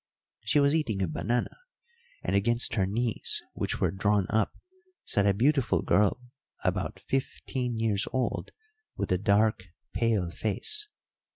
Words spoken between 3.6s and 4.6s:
were drawn up,